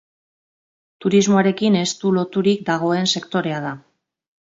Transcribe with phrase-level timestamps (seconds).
[1.05, 3.75] Turismoarekin estu loturik dagoen sektorea da.